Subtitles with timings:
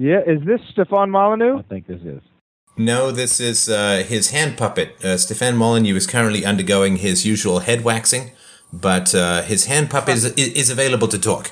[0.00, 1.58] Yeah, is this Stefan Molyneux?
[1.58, 2.22] I think this is.
[2.78, 4.96] No, this is uh, his hand puppet.
[5.04, 8.30] Uh, Stefan Molyneux is currently undergoing his usual head waxing,
[8.72, 11.50] but uh, his hand puppet is, is available to talk.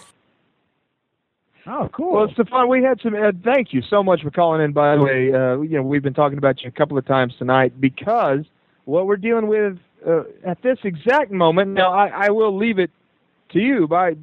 [1.67, 2.15] Oh, cool.
[2.15, 3.15] Well, Stefan, we had some.
[3.15, 4.73] Uh, thank you so much for calling in.
[4.73, 7.35] By the way, uh, you know we've been talking about you a couple of times
[7.37, 8.47] tonight because
[8.87, 11.73] what we're dealing with uh, at this exact moment.
[11.73, 12.91] Now, I, I will leave it
[13.51, 14.17] to you by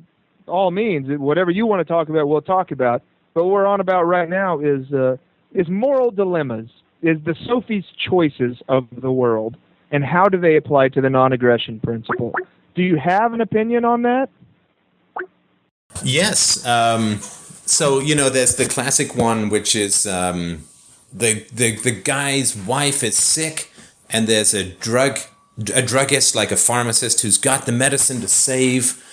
[0.47, 1.15] all means.
[1.19, 3.03] Whatever you want to talk about, we'll talk about.
[3.35, 5.17] But what we're on about right now is uh,
[5.53, 6.69] is moral dilemmas,
[7.01, 9.57] is the Sophie's choices of the world,
[9.91, 12.33] and how do they apply to the non-aggression principle?
[12.75, 14.29] Do you have an opinion on that?
[16.01, 16.65] Yes.
[16.65, 20.63] Um, so you know, there's the classic one, which is um,
[21.13, 23.69] the the the guy's wife is sick,
[24.09, 25.19] and there's a drug
[25.73, 29.03] a druggist like a pharmacist who's got the medicine to save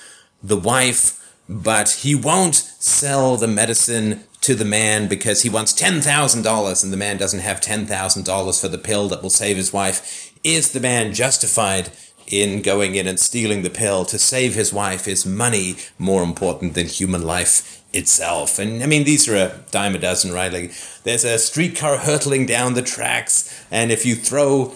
[0.42, 6.84] the wife, but he won't sell the medicine to the man because he wants $10,000
[6.84, 10.32] and the man doesn't have $10,000 for the pill that will save his wife.
[10.42, 11.90] Is the man justified
[12.26, 15.06] in going in and stealing the pill to save his wife?
[15.06, 18.58] Is money more important than human life itself?
[18.58, 20.52] And I mean, these are a dime a dozen, right?
[20.52, 20.72] Like,
[21.04, 24.74] there's a streetcar hurtling down the tracks, and if you throw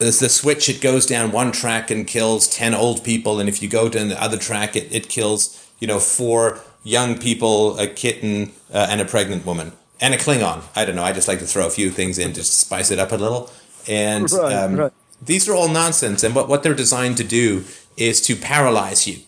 [0.00, 3.38] there's the switch, it goes down one track and kills 10 old people.
[3.38, 7.18] And if you go to the other track, it, it kills, you know, four young
[7.18, 9.72] people, a kitten, uh, and a pregnant woman.
[10.00, 10.62] And a Klingon.
[10.74, 11.02] I don't know.
[11.02, 13.50] I just like to throw a few things in to spice it up a little.
[13.86, 14.92] And Right, um, right.
[15.20, 16.22] these are all nonsense.
[16.22, 17.64] And what, what they're designed to do
[17.96, 19.18] is to paralyze you.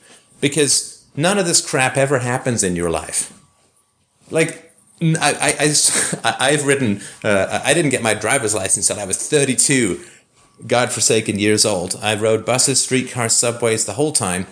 [0.41, 3.39] Because none of this crap ever happens in your life.
[4.31, 4.73] Like,
[5.03, 5.75] I, I,
[6.39, 10.01] I, have written, uh, I didn't get my driver's license until I was 32
[10.67, 11.99] godforsaken years old.
[12.01, 14.47] I rode buses, streetcars, subways the whole time.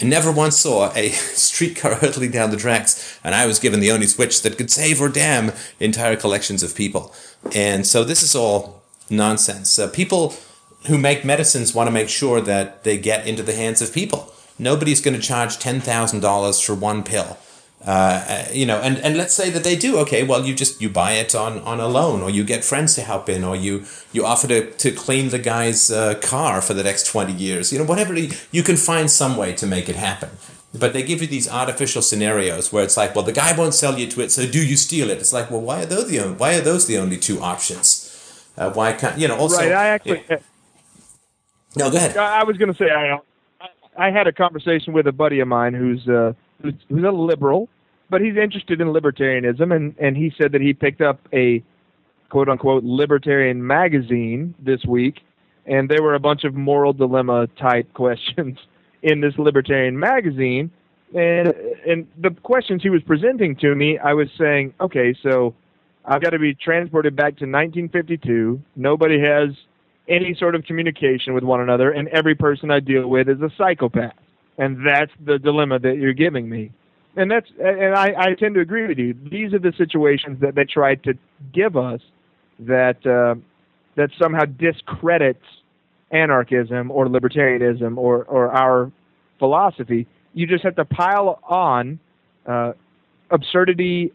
[0.00, 3.90] I never once saw a streetcar hurtling down the tracks, and I was given the
[3.90, 7.14] only switch that could save or damn entire collections of people.
[7.54, 9.78] And so this is all nonsense.
[9.78, 10.34] Uh, people
[10.86, 14.32] who make medicines want to make sure that they get into the hands of people.
[14.58, 17.38] Nobody's going to charge $10,000 for one pill.
[17.84, 19.96] Uh, you know, and, and let's say that they do.
[19.98, 22.94] Okay, well, you just you buy it on, on a loan, or you get friends
[22.94, 26.74] to help in, or you you offer to, to clean the guy's uh, car for
[26.74, 27.72] the next twenty years.
[27.72, 30.28] You know, whatever you, can find some way to make it happen.
[30.78, 33.98] But they give you these artificial scenarios where it's like, well, the guy won't sell
[33.98, 35.18] you to it, so do you steal it?
[35.18, 38.06] It's like, well, why are those the only, why are those the only two options?
[38.58, 39.38] Uh, why can't you know?
[39.38, 39.72] Also, right.
[39.72, 40.22] I actually.
[41.76, 42.14] no, go ahead.
[42.14, 43.18] I I was going to say I,
[43.96, 47.68] I had a conversation with a buddy of mine who's uh, who's, who's a liberal,
[48.08, 51.62] but he's interested in libertarianism, and and he said that he picked up a
[52.28, 55.22] quote unquote libertarian magazine this week,
[55.66, 58.58] and there were a bunch of moral dilemma type questions
[59.02, 60.70] in this libertarian magazine,
[61.14, 61.54] and
[61.86, 65.54] and the questions he was presenting to me, I was saying, okay, so
[66.04, 68.60] I've got to be transported back to 1952.
[68.76, 69.50] Nobody has
[70.08, 73.50] any sort of communication with one another, and every person I deal with is a
[73.56, 74.14] psychopath.
[74.60, 76.70] And that's the dilemma that you're giving me.
[77.16, 79.14] And that's and I, I tend to agree with you.
[79.14, 81.14] These are the situations that they try to
[81.52, 82.00] give us
[82.60, 83.36] that uh,
[83.96, 85.44] that somehow discredits
[86.10, 88.92] anarchism or libertarianism or, or our
[89.38, 90.06] philosophy.
[90.34, 91.98] You just have to pile on
[92.46, 92.74] uh,
[93.30, 94.12] absurdity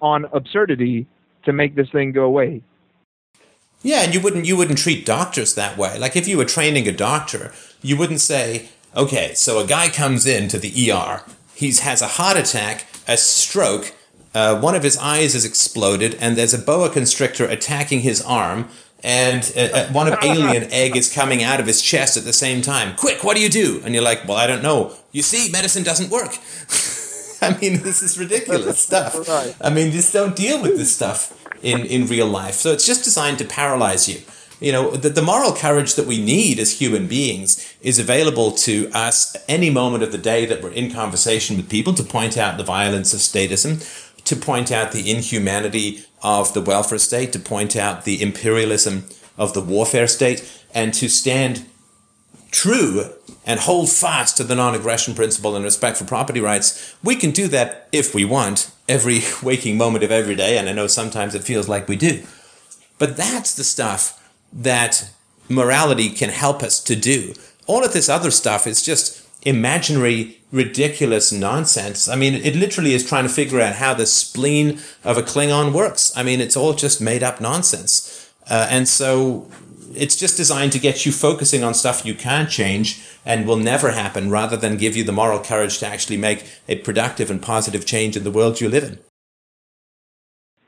[0.00, 1.06] on absurdity
[1.44, 2.62] to make this thing go away.
[3.82, 5.98] Yeah, and you wouldn't you wouldn't treat doctors that way.
[5.98, 10.26] Like if you were training a doctor, you wouldn't say, "Okay, so a guy comes
[10.26, 11.22] in to the ER.
[11.54, 13.92] He has a heart attack, a stroke,
[14.34, 18.68] uh, one of his eyes is exploded, and there's a boa constrictor attacking his arm,
[19.04, 22.32] and uh, uh, one of alien egg is coming out of his chest at the
[22.32, 22.96] same time.
[22.96, 24.94] Quick, what do you do?" And you're like, "Well, I don't know.
[25.12, 26.32] You see, medicine doesn't work."
[27.42, 29.16] I mean, this is ridiculous stuff.
[29.60, 32.54] I mean, just don't deal with this stuff in, in real life.
[32.54, 34.20] So it's just designed to paralyze you.
[34.62, 38.88] You know, the, the moral courage that we need as human beings is available to
[38.94, 42.58] us any moment of the day that we're in conversation with people to point out
[42.58, 43.82] the violence of statism,
[44.22, 49.06] to point out the inhumanity of the welfare state, to point out the imperialism
[49.36, 51.66] of the warfare state, and to stand
[52.52, 53.10] true
[53.44, 57.32] and hold fast to the non aggression principle and respect for property rights, we can
[57.32, 60.56] do that if we want every waking moment of every day.
[60.56, 62.22] And I know sometimes it feels like we do.
[63.00, 64.20] But that's the stuff
[64.52, 65.10] that
[65.48, 67.34] morality can help us to do.
[67.66, 72.08] All of this other stuff is just imaginary, ridiculous nonsense.
[72.08, 75.72] I mean, it literally is trying to figure out how the spleen of a Klingon
[75.72, 76.12] works.
[76.16, 78.32] I mean, it's all just made up nonsense.
[78.48, 79.48] Uh, and so
[79.94, 83.90] it's just designed to get you focusing on stuff you can't change and will never
[83.90, 87.86] happen rather than give you the moral courage to actually make a productive and positive
[87.86, 88.98] change in the world you live in.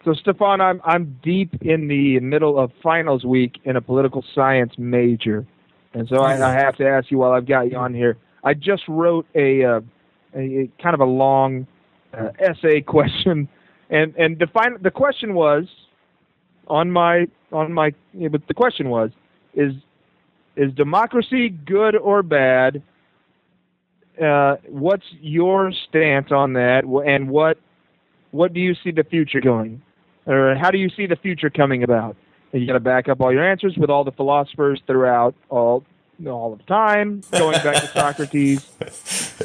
[0.04, 4.74] So, Stefan, I'm I'm deep in the middle of finals week in a political science
[4.76, 5.46] major,
[5.94, 8.18] and so I, I have to ask you while I've got you on here.
[8.42, 9.80] I just wrote a uh,
[10.34, 11.66] a, kind of a long
[12.12, 13.48] uh, essay question,
[13.88, 15.68] and and the fin- the question was
[16.68, 17.94] on my on my
[18.30, 19.10] but the question was
[19.54, 19.72] is
[20.54, 22.82] is democracy good or bad?
[24.20, 27.58] Uh, what's your stance on that, and what
[28.32, 29.80] what do you see the future going,
[30.26, 32.17] or how do you see the future coming about?
[32.53, 35.85] And you got to back up all your answers with all the philosophers throughout all
[36.29, 38.71] all of time, going back to Socrates.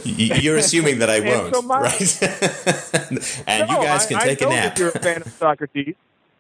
[0.06, 2.24] You're assuming that I won't, so my- right?
[3.48, 4.64] and No, you guys can I, take I a nap.
[4.76, 5.96] That you're a fan of Socrates,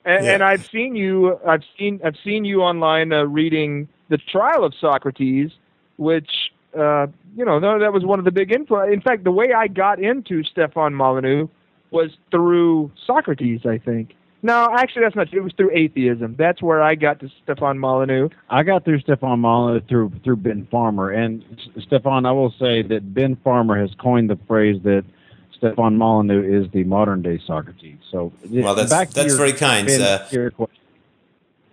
[0.06, 0.34] and, Yeah.
[0.36, 1.40] and I've seen you.
[1.48, 2.00] I've seen.
[2.04, 5.50] I've seen you online uh, reading the Trial of Socrates,
[5.98, 8.94] which uh, you know no, that was one of the big influ.
[8.94, 11.48] In fact, the way I got into Stefan Molyneux
[11.90, 13.66] was through Socrates.
[13.66, 14.14] I think.
[14.42, 15.40] No, actually, that's not true.
[15.42, 16.36] It was through atheism.
[16.38, 18.30] That's where I got to Stefan Molyneux.
[18.50, 21.44] I got through Stefan Molyneux through through Ben Farmer, and
[21.80, 25.04] Stefan, I will say that Ben Farmer has coined the phrase that
[25.58, 27.98] Stefan Molyneux is the modern day Socrates.
[28.10, 29.88] So Well, that's back that's your- very kind.
[29.88, 30.78] Ben, Uh, your question.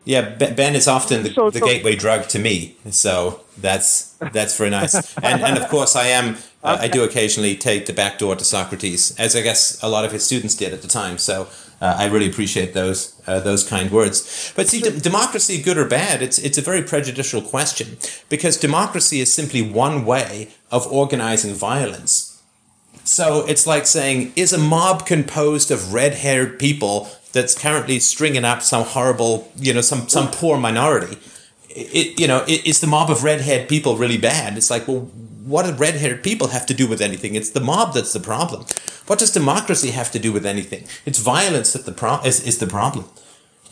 [0.05, 4.15] yeah, Ben Ben is often the, So- the so- gateway drug to me, so that's
[4.33, 4.95] that's very nice.
[5.23, 6.37] and and of course, I am.
[6.65, 10.05] Uh, I do occasionally take the back door to Socrates, as I guess a lot
[10.05, 11.17] of his students did at the time.
[11.17, 11.47] So
[11.81, 14.53] uh, I really appreciate those uh, those kind words.
[14.57, 19.21] But see, d- democracy, good or bad, it's it's a very prejudicial question because democracy
[19.21, 22.33] is simply one way of organizing violence.
[23.05, 28.63] So it's like saying, is a mob composed of red-haired people that's currently stringing up
[28.63, 31.19] some horrible, you know, some some poor minority?
[31.69, 34.57] It, you know, is the mob of red-haired people really bad?
[34.57, 35.11] It's like, well,
[35.45, 37.35] what do red-haired people have to do with anything?
[37.37, 38.65] It's the mob that's the problem.
[39.07, 40.85] What does democracy have to do with anything?
[41.05, 43.07] It's violence that the pro- is, is the problem.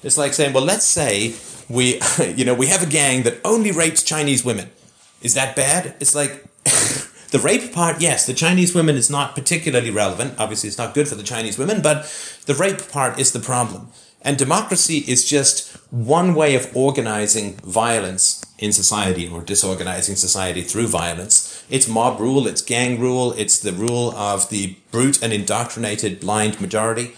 [0.03, 1.35] It's like saying, well, let's say
[1.69, 2.01] we,
[2.37, 4.71] you know, we have a gang that only rapes Chinese women.
[5.23, 5.95] Is that bad?
[6.01, 6.45] It's like
[7.31, 10.35] the rape part, yes, the Chinese women is not particularly relevant.
[10.39, 12.05] Obviously, it's not good for the Chinese women, but
[12.47, 13.89] the rape part is the problem.
[14.23, 20.87] And democracy is just one way of organizing violence in society or disorganizing society through
[20.87, 21.54] violence.
[21.71, 26.61] It's mob rule, it's gang rule, it's the rule of the brute and indoctrinated blind
[26.61, 27.15] majority.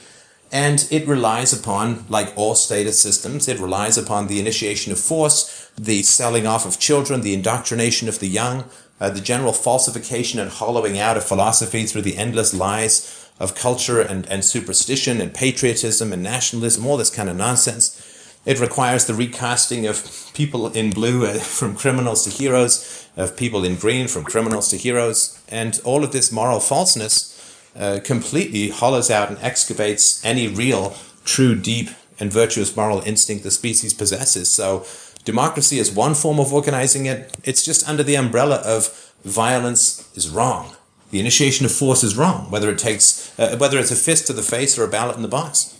[0.53, 5.71] And it relies upon, like all status systems, it relies upon the initiation of force,
[5.77, 8.65] the selling off of children, the indoctrination of the young,
[9.01, 14.01] uh, the general falsification and hollowing out of philosophy through the endless lies of culture
[14.01, 18.06] and, and superstition and patriotism and nationalism, all this kind of nonsense.
[18.47, 23.65] It requires the recasting of people in blue uh, from criminals to heroes, of people
[23.65, 27.33] in green from criminals to heroes, and all of this moral falseness
[27.77, 33.51] uh, completely hollows out and excavates any real, true, deep, and virtuous moral instinct the
[33.51, 34.51] species possesses.
[34.51, 34.87] So,
[35.25, 37.37] democracy is one form of organizing it.
[37.45, 40.77] It's just under the umbrella of violence is wrong.
[41.11, 44.33] The initiation of force is wrong, whether it takes, uh, whether it's a fist to
[44.33, 45.77] the face or a ballot in the box.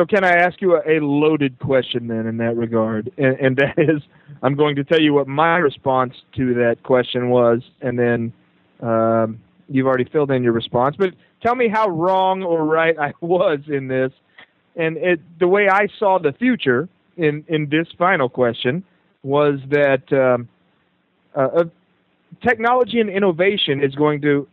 [0.00, 3.12] So, can I ask you a, a loaded question then in that regard?
[3.18, 4.00] And, and that is,
[4.42, 8.32] I'm going to tell you what my response to that question was, and then
[8.80, 9.38] um,
[9.68, 10.96] you've already filled in your response.
[10.98, 11.12] But
[11.42, 14.10] tell me how wrong or right I was in this.
[14.74, 16.88] And it, the way I saw the future
[17.18, 18.82] in, in this final question
[19.22, 20.48] was that um,
[21.36, 21.64] uh, uh,
[22.40, 24.48] technology and innovation is going to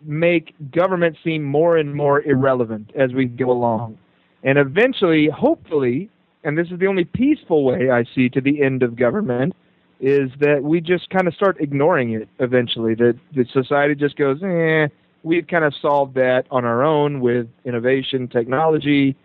[0.00, 3.98] make government seem more and more irrelevant as we go along.
[4.42, 6.10] And eventually, hopefully,
[6.44, 9.54] and this is the only peaceful way I see to the end of government,
[10.00, 12.94] is that we just kind of start ignoring it eventually.
[12.94, 14.88] That the society just goes, eh,
[15.22, 19.16] we've kind of solved that on our own with innovation, technology,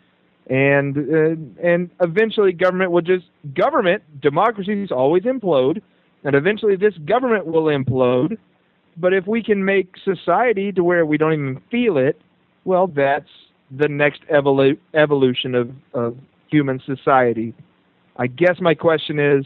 [0.49, 5.81] and uh, and eventually government will just government democracies always implode,
[6.23, 8.37] and eventually this government will implode.
[8.95, 12.19] But if we can make society to where we don't even feel it,
[12.65, 13.29] well, that's
[13.71, 16.17] the next evolu- evolution of, of
[16.49, 17.53] human society.
[18.15, 19.45] I guess my question is,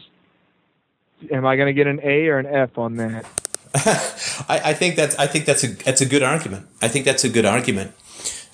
[1.30, 3.26] am I going to get an A or an F on that?
[3.74, 6.66] I, I think that's I think that's a that's a good argument.
[6.82, 7.92] I think that's a good argument.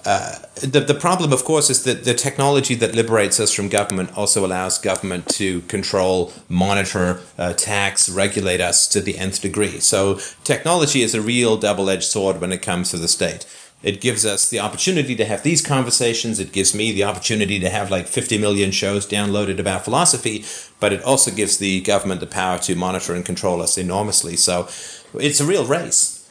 [0.05, 4.17] Uh, the the problem, of course, is that the technology that liberates us from government
[4.17, 9.81] also allows government to control, monitor, uh, tax, regulate us to the nth degree.
[9.81, 13.45] So technology is a real double edged sword when it comes to the state.
[13.83, 16.41] It gives us the opportunity to have these conversations.
[16.41, 20.45] It gives me the opportunity to have like 50 million shows downloaded about philosophy,
[20.81, 24.35] but it also gives the government the power to monitor and control us enormously.
[24.35, 24.69] So
[25.15, 26.29] it's a real race.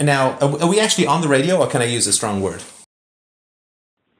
[0.00, 2.62] Now, are we actually on the radio, or can I use a strong word?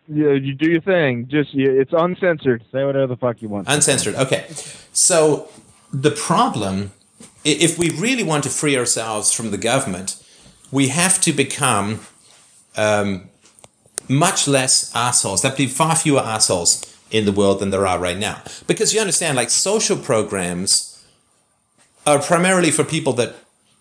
[0.09, 1.29] Yeah, you do your thing.
[1.29, 2.65] Just you, it's uncensored.
[2.73, 3.69] Say whatever the fuck you want.
[3.69, 4.15] Uncensored.
[4.15, 4.47] Okay.
[4.93, 5.49] So
[5.93, 6.93] the problem,
[7.45, 10.21] if we really want to free ourselves from the government,
[10.73, 12.01] we have to become
[12.77, 13.29] um,
[14.09, 15.43] much less assholes.
[15.43, 18.43] There have to be far fewer assholes in the world than there are right now.
[18.67, 21.05] Because you understand, like social programs
[22.07, 23.35] are primarily for people that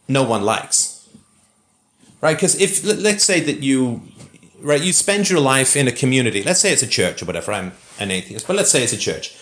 [0.08, 1.08] no one likes.
[2.22, 2.36] Right?
[2.36, 4.02] Because if let's say that you
[4.62, 7.54] right you spend your life in a community let's say it's a church or whatever
[7.54, 9.38] i'm an atheist but let's say it's a church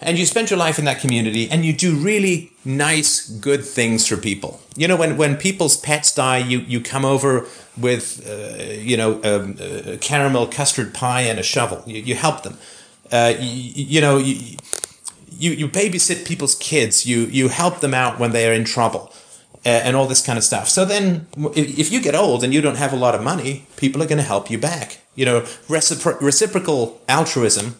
[0.00, 4.06] and you spend your life in that community and you do really nice good things
[4.06, 8.62] for people you know when, when people's pets die you, you come over with uh,
[8.72, 12.56] you know um, uh, caramel custard pie and a shovel you, you help them
[13.12, 14.56] uh, you, you know you,
[15.30, 19.12] you, you babysit people's kids you, you help them out when they are in trouble
[19.66, 20.68] uh, and all this kind of stuff.
[20.68, 24.02] So then, if, you get old and you don't have a lot of money, people
[24.02, 24.98] are going to help you back.
[25.14, 27.76] You know, recipro- reciprocal altruism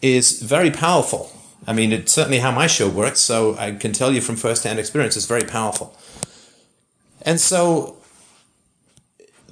[0.00, 1.30] is very powerful.
[1.68, 4.78] I mean, it's certainly how my show works, so I can tell you from firsthand
[4.78, 5.94] experience, it's very powerful.
[7.20, 7.98] And so,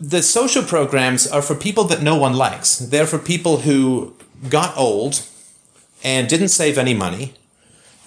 [0.00, 2.78] the social programs are for people that no one likes.
[2.78, 4.14] They're for people who
[4.48, 5.26] got old
[6.02, 7.34] and didn't save any money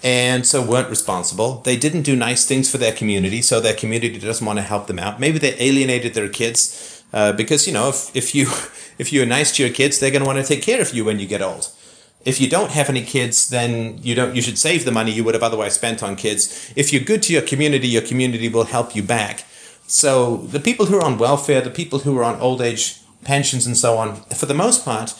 [0.02, 1.60] and so weren't responsible.
[1.60, 4.88] They didn't do nice things for their community, so their community doesn't want to help
[4.88, 5.20] them out.
[5.20, 8.48] Maybe they alienated their kids uh, because you know if, if you
[8.98, 11.04] if you're nice to your kids, they're going to want to take care of you
[11.04, 11.70] when you get old.
[12.24, 14.36] If you don't have any kids, then you don't.
[14.36, 16.72] You should save the money you would have otherwise spent on kids.
[16.76, 19.44] If you're good to your community, your community will help you back.
[19.86, 23.66] So the people who are on welfare, the people who are on old age pensions
[23.66, 25.14] and so on, for the most part,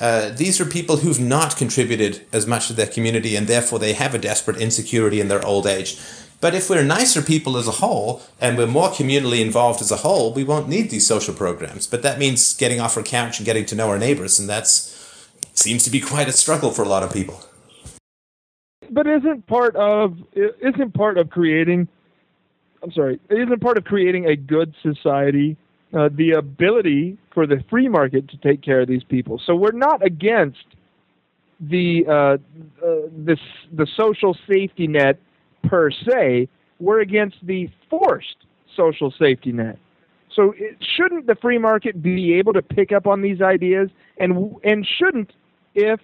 [0.00, 3.92] uh, these are people who've not contributed as much to their community and therefore they
[3.92, 5.98] have a desperate insecurity in their old age.
[6.40, 9.96] But if we're nicer people as a whole and we're more communally involved as a
[9.96, 11.86] whole, we won't need these social programs.
[11.86, 14.92] But that means getting off our couch and getting to know our neighbors, and that's
[15.58, 17.40] seems to be quite a struggle for a lot of people.
[18.90, 21.88] But isn't part of isn't part of creating?
[22.82, 23.18] I'm sorry.
[23.30, 25.56] Isn't part of creating a good society
[25.92, 29.40] uh, the ability for the free market to take care of these people?
[29.44, 30.64] So we're not against
[31.58, 32.38] the uh, uh,
[33.10, 33.40] this
[33.72, 35.18] the social safety net
[35.64, 36.48] per se.
[36.78, 38.36] We're against the forced
[38.76, 39.78] social safety net.
[40.32, 44.54] So it, shouldn't the free market be able to pick up on these ideas and
[44.62, 45.32] and shouldn't
[45.76, 46.00] if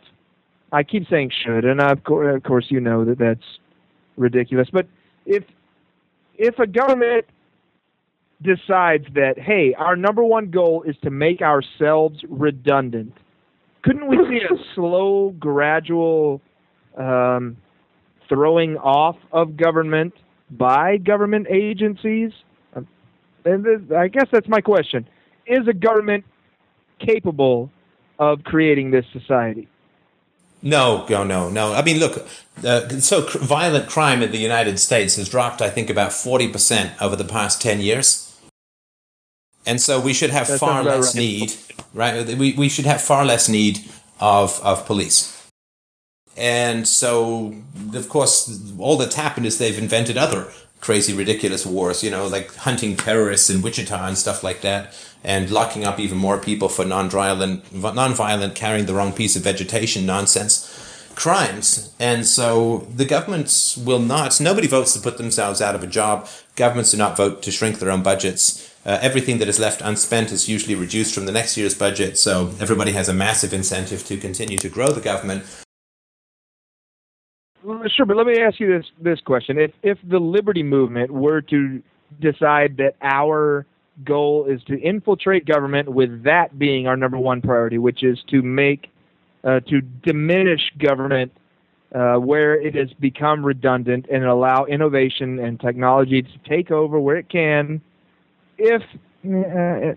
[0.71, 3.59] I keep saying should, and of course, of course, you know that that's
[4.17, 4.69] ridiculous.
[4.71, 4.87] But
[5.27, 5.45] if
[6.37, 7.25] if a government
[8.43, 13.17] decides that, hey, our number one goal is to make ourselves redundant,
[13.83, 16.41] couldn't we see a slow, gradual
[16.97, 17.57] um,
[18.29, 20.15] throwing off of government
[20.51, 22.31] by government agencies?
[22.77, 22.87] Um,
[23.47, 25.09] And this, I guess that's my question:
[25.47, 26.25] Is a government
[26.99, 27.71] capable
[28.23, 29.69] of creating this society?
[30.63, 31.73] No, no, no, no.
[31.73, 32.27] I mean, look,
[32.65, 37.03] uh, so cr- violent crime in the United States has dropped, I think, about 40%
[37.03, 38.29] over the past 10 years.
[39.67, 41.21] And so we should have That far less right.
[41.21, 41.55] need,
[41.95, 42.27] right?
[42.39, 43.81] We, we should have far less need
[44.21, 45.49] of, of police.
[46.37, 47.55] And so,
[47.95, 50.51] of course, all that's happened is they've invented other
[50.83, 54.93] crazy, ridiculous wars, you know, like hunting terrorists in Wichita and stuff like that,
[55.25, 60.05] and locking up even more people for non-violent, non-violent carrying the wrong piece of vegetation
[60.05, 60.69] nonsense
[61.15, 61.95] crimes.
[62.01, 66.29] And so the governments will not, nobody votes to put themselves out of a job.
[66.57, 68.69] Governments do not vote to shrink their own budgets.
[68.85, 72.19] Uh, everything that is left unspent is usually reduced from the next year's budget.
[72.19, 75.45] So everybody has a massive incentive to continue to grow the government.
[77.63, 81.41] Sure, but let me ask you this this question: If if the liberty movement were
[81.43, 81.83] to
[82.21, 83.67] decide that our
[84.05, 88.43] goal is to infiltrate government, with that being our number one priority, which is to
[88.43, 88.91] make
[89.45, 91.33] uh, to diminish government
[91.95, 97.17] uh, where it has become redundant and allow innovation and technology to take over where
[97.17, 97.81] it can.
[98.59, 98.83] If
[99.25, 99.95] uh,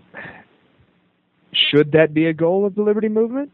[1.52, 3.50] should that be a goal of the liberty movement?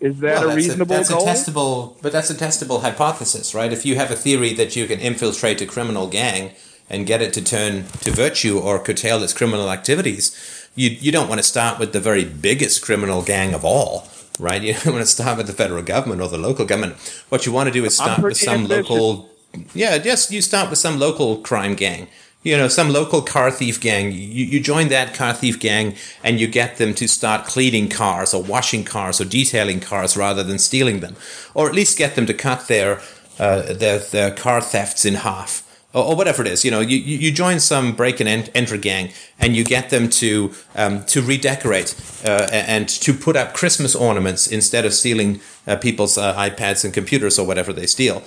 [0.00, 1.26] Is that Well, a reasonable that's goal?
[1.26, 3.72] a testable, but that's a testable hypothesis, right?
[3.72, 6.52] If you have a theory that you can infiltrate a criminal gang
[6.90, 10.36] and get it to turn to virtue or curtail its criminal activities,
[10.74, 14.06] you you don't want to start with the very biggest criminal gang of all,
[14.38, 14.62] right?
[14.66, 16.96] You don't want to start with the federal government or the local government.
[17.30, 18.90] What you want to do is start with some ambitious.
[18.90, 19.30] local,
[19.74, 22.08] yeah, just you start with some local crime gang.
[22.46, 24.12] You know, some local car thief gang.
[24.12, 28.32] You, you join that car thief gang and you get them to start cleaning cars
[28.32, 31.16] or washing cars or detailing cars rather than stealing them.
[31.54, 33.00] Or at least get them to cut their,
[33.40, 35.66] uh, their, their car thefts in half.
[35.92, 36.64] or, whatever it is.
[36.64, 39.10] You know, you, you join some break and enter gang,
[39.40, 44.46] and you get them to um, to redecorate uh, and to put up Christmas ornaments
[44.46, 48.22] instead of stealing uh, people's uh, iPads and computers or whatever they steal.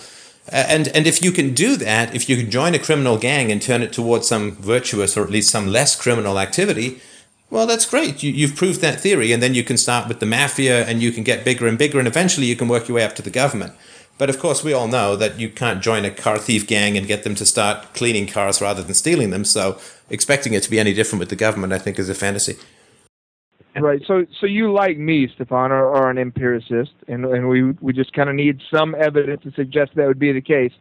[0.52, 3.52] Uh, and and if you can do that, if you can join a criminal gang
[3.52, 7.02] and turn it towards some virtuous or at least some less criminal activity,
[7.50, 8.24] well, that's great.
[8.24, 11.12] You, you've proved that theory, and then you can start with the mafia, and you
[11.12, 13.30] can get bigger and bigger, and eventually you can work your way up to the
[13.30, 13.74] government.
[14.20, 17.08] But of course, we all know that you can't join a car thief gang and
[17.08, 19.46] get them to start cleaning cars rather than stealing them.
[19.46, 19.80] So
[20.10, 22.58] expecting it to be any different with the government, I think, is a fantasy.
[23.82, 24.02] Right.
[24.06, 28.14] So, so you like me, Stefan, are, are an empiricist, and and we we just
[28.14, 30.74] kind of need some evidence to suggest that would be the case.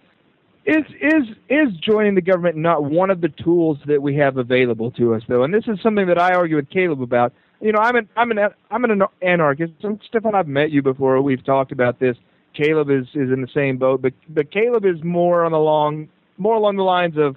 [0.65, 4.91] Is is is joining the government not one of the tools that we have available
[4.93, 5.43] to us, though?
[5.43, 7.33] And this is something that I argue with Caleb about.
[7.61, 8.39] You know, I'm an I'm an
[8.71, 9.73] I'm an anarchist.
[9.83, 11.21] And Stefan, I've met you before.
[11.23, 12.17] We've talked about this.
[12.55, 16.09] Caleb is is in the same boat, but but Caleb is more on the long
[16.37, 17.37] more along the lines of,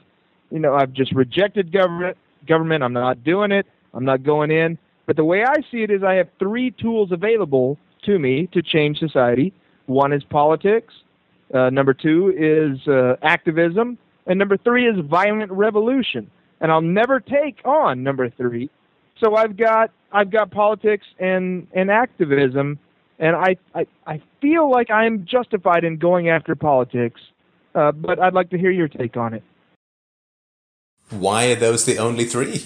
[0.51, 2.17] you know, I've just rejected government.
[2.47, 3.67] Government, I'm not doing it.
[3.93, 4.77] I'm not going in.
[5.11, 8.61] But the way I see it is, I have three tools available to me to
[8.61, 9.51] change society.
[9.87, 10.93] One is politics.
[11.53, 16.31] Uh, number two is uh, activism, and number three is violent revolution.
[16.61, 18.69] And I'll never take on number three.
[19.19, 22.79] So I've got I've got politics and and activism
[23.19, 27.19] and I, I, I feel like I'm justified in going after politics,
[27.75, 29.43] uh, but I'd like to hear your take on it.
[31.09, 32.63] Why are those the only three?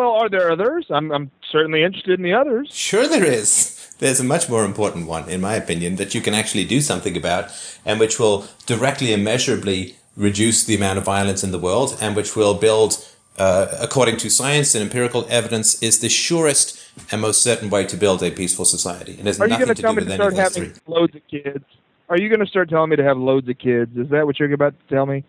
[0.00, 0.86] Well, are there others?
[0.88, 2.70] I'm, I'm certainly interested in the others.
[2.72, 3.94] Sure, there is.
[3.98, 7.18] There's a much more important one, in my opinion, that you can actually do something
[7.18, 7.50] about,
[7.84, 12.16] and which will directly and measurably reduce the amount of violence in the world, and
[12.16, 16.80] which will build, uh, according to science and empirical evidence, is the surest
[17.12, 19.12] and most certain way to build a peaceful society.
[19.20, 20.82] It has Are nothing you to tell do me with to start having three.
[20.86, 21.66] loads of kids?
[22.08, 23.94] Are you going to start telling me to have loads of kids?
[23.98, 25.24] Is that what you're about to tell me?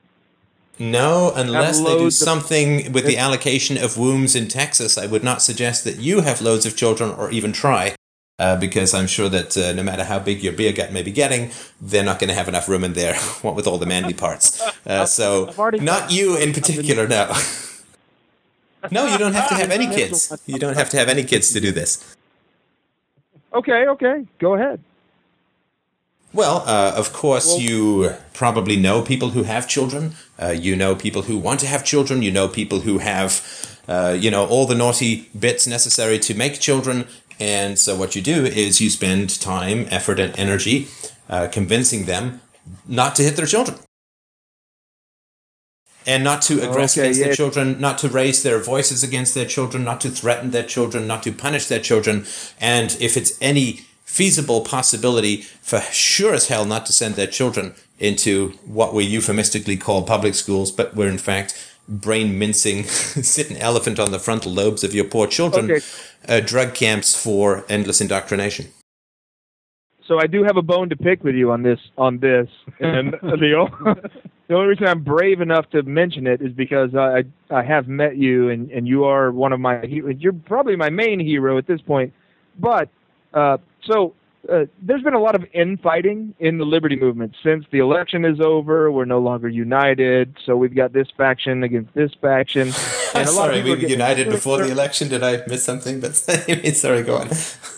[0.81, 4.97] No, unless they do something with the allocation of wombs in Texas.
[4.97, 7.95] I would not suggest that you have loads of children or even try.
[8.39, 11.11] Uh, because I'm sure that uh, no matter how big your beer gut may be
[11.11, 13.13] getting, they're not going to have enough room in there,
[13.43, 14.59] what with all the manly parts.
[14.87, 17.31] Uh, so, not you in particular, no.
[18.91, 20.35] no, you don't have to have any kids.
[20.47, 22.15] You don't have to have any kids to do this.
[23.53, 24.79] Okay, okay, go ahead.
[26.33, 30.15] Well, uh, of course, Well- you probably know people who have children.
[30.41, 32.21] Uh, you know people who want to have children.
[32.21, 33.41] You know people who have,
[33.87, 37.05] uh, you know, all the naughty bits necessary to make children.
[37.39, 40.87] And so, what you do is you spend time, effort, and energy
[41.29, 42.41] uh, convincing them
[42.87, 43.77] not to hit their children.
[46.07, 49.45] And not to aggress Okay, against their children, not to raise their voices against their
[49.45, 52.25] children, not to threaten their children, not to punish their children.
[52.59, 57.73] And if it's any feasible possibility, for sure as hell not to send their children
[57.97, 61.55] into what we euphemistically call public schools, but were in fact
[61.87, 62.83] brain mincing,
[63.33, 65.79] sit an elephant on the frontal lobes of your poor children, Okay.
[66.27, 68.67] uh, drug camps for endless indoctrination.
[70.05, 71.79] So I do have a bone to pick with you on this.
[71.97, 72.49] On this,
[72.81, 73.93] and the o-
[74.47, 78.17] the only reason I'm brave enough to mention it is because I I have met
[78.17, 81.81] you, and and you are one of my you're probably my main hero at this
[81.81, 82.13] point.
[82.59, 82.89] But
[83.33, 84.13] uh, so
[84.49, 88.39] uh, there's been a lot of infighting in the liberty movement since the election is
[88.39, 88.91] over.
[88.91, 92.71] We're no longer united, so we've got this faction against this faction.
[93.13, 95.09] And a lot sorry, people we were united before the election.
[95.09, 95.99] Did I miss something?
[95.99, 97.29] But sorry, go on.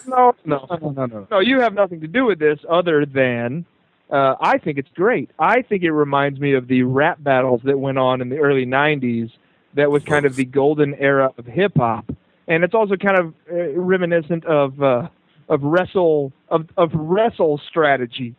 [0.07, 1.27] No, no, no, no, no.
[1.31, 3.65] No, you have nothing to do with this other than
[4.11, 5.31] uh, I think it's great.
[5.39, 8.63] I think it reminds me of the rap battles that went on in the early
[8.67, 9.31] '90s.
[9.73, 12.05] That was kind of the golden era of hip hop,
[12.47, 15.09] and it's also kind of uh, reminiscent of uh,
[15.49, 18.35] of wrestle of of wrestle strategy.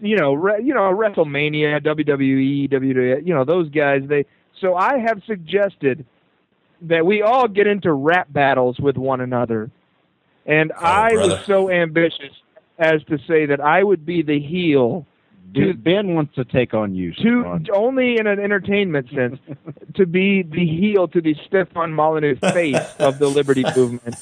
[0.00, 3.26] You know, re, you know, WrestleMania, WWE, WWE.
[3.26, 4.02] You know, those guys.
[4.06, 4.26] They.
[4.60, 6.04] So I have suggested
[6.82, 9.70] that we all get into rap battles with one another.
[10.44, 11.34] And oh, I brother.
[11.34, 12.34] was so ambitious
[12.78, 15.06] as to say that I would be the heel
[15.50, 17.12] Dude, Ben wants to take on you.
[17.12, 19.38] to only in an entertainment sense
[19.94, 24.16] to be the heel to the Stefan Molyneux face of the liberty movement.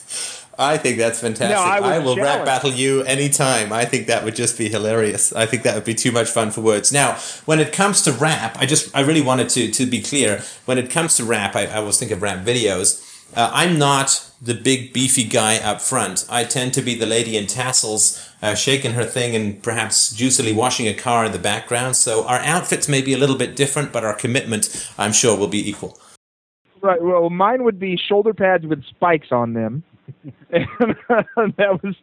[0.59, 1.57] I think that's fantastic.
[1.57, 3.73] No, I I, was will rap battle you anytime.
[3.73, 5.33] I think that would just be hilarious.
[5.33, 6.93] I think that would be too much fun for words.
[6.93, 7.15] Now,
[7.47, 10.43] when it comes to rap, I just I really wanted to to be clear.
[10.67, 13.07] When it comes to rap, I, I was thinking of rap videos.
[13.35, 16.27] Uh, I'm not the big beefy guy up front.
[16.29, 20.55] I tend to be the lady in tassels, uh, shaking her thing and perhaps juicily
[20.55, 21.97] washing a car in the background.
[21.97, 25.49] So our outfits may be a little bit different, but our commitment, I'm sure, will
[25.49, 25.99] be equal.
[26.81, 27.03] Right.
[27.03, 29.83] Well, mine would be shoulder pads with spikes on them.
[30.51, 30.67] and
[31.57, 31.95] that was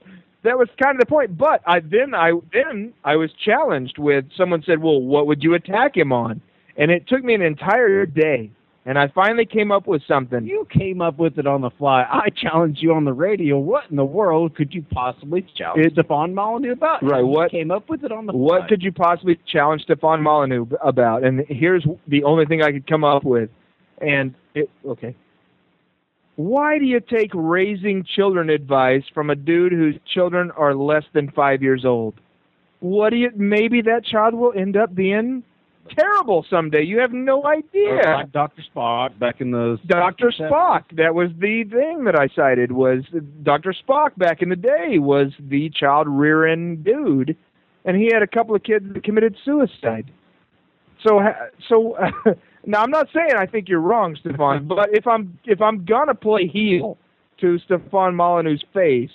[0.43, 1.37] that was kind of the point.
[1.37, 5.53] But I then I then I was challenged with someone said, "Well, what would you
[5.55, 6.41] attack him on?"
[6.77, 8.51] And it took me an entire day,
[8.87, 10.45] and I finally came up with something.
[10.47, 12.03] You came up with it on the fly.
[12.09, 13.59] I challenged you on the radio.
[13.59, 17.03] What in the world could you possibly challenge It- Stefan Molyneux about?
[17.03, 18.67] Right, You what- came up with it on the What fly.
[18.69, 21.23] could you possibly challenge Stefan Molyneux about?
[21.23, 23.49] And here's the only thing I could come up with.
[23.99, 25.13] And it okay.
[26.37, 31.29] Why do you take raising children advice from a dude whose children are less than
[31.31, 32.13] five years old?
[32.79, 33.31] What do you?
[33.35, 35.43] Maybe that child will end up being
[35.89, 36.83] terrible someday.
[36.83, 38.01] You have no idea.
[38.03, 38.63] Like Dr.
[38.63, 39.79] Spock back in those.
[39.81, 40.31] Dr.
[40.31, 40.83] Spock.
[40.93, 43.03] That was the thing that I cited was
[43.43, 43.73] Dr.
[43.73, 47.35] Spock back in the day was the child rearing dude,
[47.85, 50.11] and he had a couple of kids that committed suicide.
[51.01, 51.21] So,
[51.67, 51.97] so
[52.65, 56.15] now I'm not saying I think you're wrong, Stefan, but if I'm if I'm gonna
[56.15, 56.97] play heel
[57.39, 59.11] to Stefan Molyneux's face,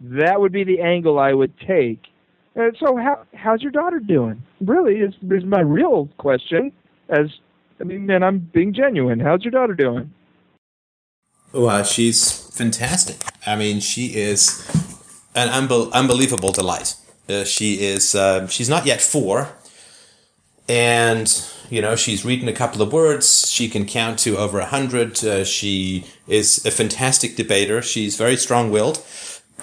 [0.00, 2.09] that would be the angle I would take.
[2.54, 4.42] And so, how how's your daughter doing?
[4.60, 6.72] Really, is is my real question.
[7.08, 7.28] As
[7.80, 9.20] I mean, and I'm being genuine.
[9.20, 10.12] How's your daughter doing?
[11.52, 13.16] Well, she's fantastic.
[13.46, 14.68] I mean, she is
[15.34, 16.94] an unbel- unbelievable delight.
[17.28, 18.14] Uh, she is.
[18.14, 19.48] Uh, she's not yet four,
[20.68, 23.48] and you know she's reading a couple of words.
[23.48, 25.24] She can count to over a hundred.
[25.24, 27.80] Uh, she is a fantastic debater.
[27.80, 28.98] She's very strong-willed.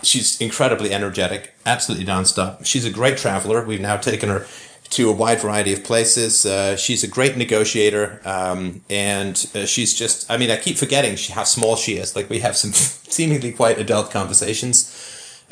[0.03, 2.65] She's incredibly energetic, absolutely nonstop.
[2.65, 3.63] She's a great traveler.
[3.63, 4.45] We've now taken her
[4.89, 6.45] to a wide variety of places.
[6.45, 11.15] Uh, she's a great negotiator, um, and uh, she's just, I mean, I keep forgetting
[11.15, 12.15] she, how small she is.
[12.15, 14.93] Like, we have some seemingly quite adult conversations.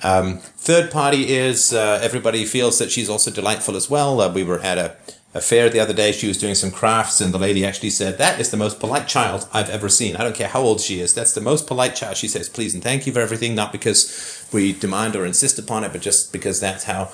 [0.03, 4.21] Um, third party is uh, everybody feels that she's also delightful as well.
[4.21, 4.95] Uh, we were at a,
[5.35, 6.13] a fair the other day.
[6.13, 9.07] She was doing some crafts, and the lady actually said, That is the most polite
[9.07, 10.15] child I've ever seen.
[10.15, 11.13] I don't care how old she is.
[11.13, 12.15] That's the most polite child.
[12.15, 15.83] She says, Please and thank you for everything, not because we demand or insist upon
[15.83, 17.11] it, but just because that's how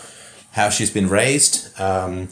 [0.51, 1.79] how she's been raised.
[1.79, 2.29] Um,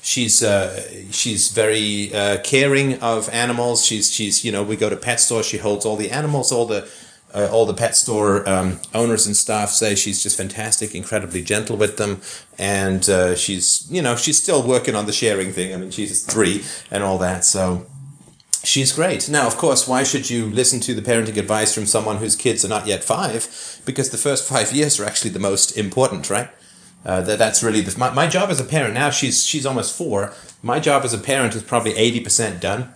[0.00, 3.84] she's uh, she's very uh, caring of animals.
[3.84, 5.42] She's she's you know we go to pet store.
[5.42, 6.52] She holds all the animals.
[6.52, 6.88] All the
[7.34, 11.76] uh, all the pet store um, owners and staff say she's just fantastic, incredibly gentle
[11.76, 12.20] with them,
[12.58, 15.74] and uh, she's you know she's still working on the sharing thing.
[15.74, 17.86] I mean she's three and all that, so.
[18.64, 19.28] She's great.
[19.28, 22.64] Now, of course, why should you listen to the parenting advice from someone whose kids
[22.64, 23.80] are not yet five?
[23.84, 26.48] Because the first five years are actually the most important, right?
[27.04, 29.96] Uh, that that's really the, my, my job as a parent now she's she's almost
[29.96, 32.94] four my job as a parent is probably 80% done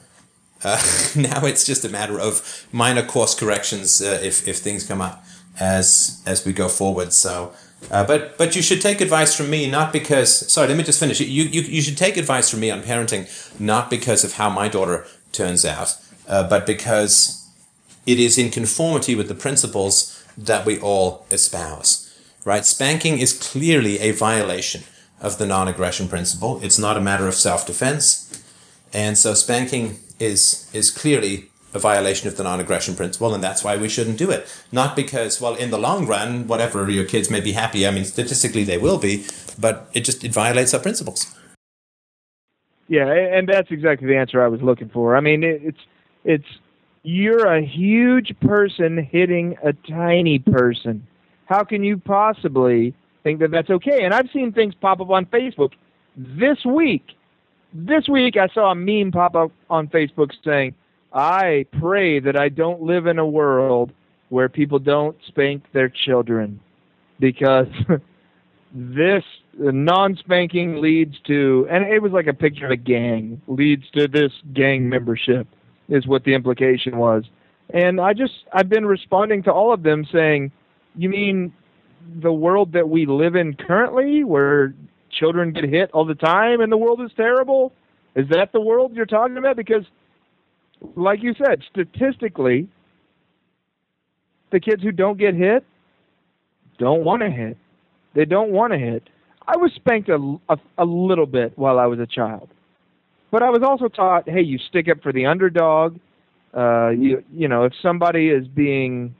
[0.66, 0.80] uh,
[1.16, 5.24] now it's just a matter of minor course corrections uh, if, if things come up
[5.58, 7.52] as as we go forward so
[7.90, 11.00] uh, but but you should take advice from me not because sorry let me just
[11.00, 13.24] finish you, you you should take advice from me on parenting
[13.58, 15.96] not because of how my daughter turns out
[16.28, 17.48] uh, but because
[18.04, 22.06] it is in conformity with the principles that we all espouse
[22.46, 22.64] right?
[22.64, 24.84] Spanking is clearly a violation
[25.20, 26.60] of the non aggression principle.
[26.62, 28.22] It's not a matter of self defense.
[28.94, 33.62] And so spanking is, is clearly a violation of the non aggression principle, and that's
[33.62, 34.48] why we shouldn't do it.
[34.72, 37.86] Not because, well, in the long run, whatever, your kids may be happy.
[37.86, 39.24] I mean, statistically they will be,
[39.58, 41.34] but it just it violates our principles.
[42.88, 45.16] Yeah, and that's exactly the answer I was looking for.
[45.16, 45.80] I mean, it's
[46.24, 46.46] it's
[47.02, 51.06] you're a huge person hitting a tiny person.
[51.46, 54.04] How can you possibly think that that's okay?
[54.04, 55.72] And I've seen things pop up on Facebook
[56.16, 57.12] this week.
[57.72, 60.74] This week, I saw a meme pop up on Facebook saying,
[61.12, 63.92] "I pray that I don't live in a world
[64.28, 66.60] where people don't spank their children,
[67.18, 67.68] because
[68.74, 69.24] this
[69.58, 74.32] non-spanking leads to and it was like a picture of a gang leads to this
[74.52, 75.46] gang membership
[75.88, 77.24] is what the implication was.
[77.70, 80.52] And i just i've been responding to all of them saying
[80.94, 81.52] you mean
[82.20, 84.74] the world that we live in currently where
[85.10, 87.72] children get hit all the time and the world is terrible?
[88.14, 89.56] Is that the world you're talking about?
[89.56, 89.84] Because
[90.94, 92.68] like you said statistically
[94.50, 95.64] the kids who don't get hit
[96.78, 97.56] don't want to hit.
[98.14, 99.08] They don't want to hit.
[99.46, 102.48] I was spanked a, a, a little bit while I was a child,
[103.30, 105.98] but I was also taught, hey, you stick up for the underdog.
[106.54, 109.14] Uh, you you know, if somebody is being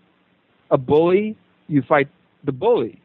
[0.70, 1.36] a bully,
[1.68, 2.08] you fight
[2.44, 3.00] the bully.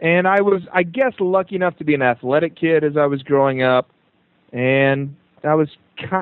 [0.00, 3.22] And I was, I guess, lucky enough to be an athletic kid as I was
[3.22, 3.88] growing up,
[4.52, 5.68] and I was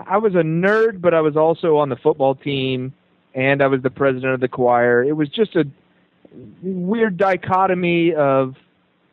[0.06, 2.92] I was a nerd, but I was also on the football team,
[3.34, 5.02] and I was the president of the choir.
[5.02, 5.66] It was just a
[6.62, 8.56] weird dichotomy of.